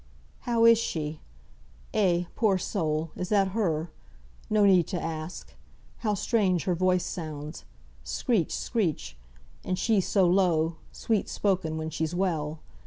[0.49, 1.21] "How is she?
[1.93, 2.23] Eh!
[2.35, 3.11] poor soul!
[3.15, 3.91] is that her!
[4.49, 5.53] no need to ask!
[5.97, 7.65] How strange her voice sounds!
[8.03, 8.51] Screech!
[8.51, 9.15] screech!
[9.63, 12.61] and she so low, sweet spoken, when she's well!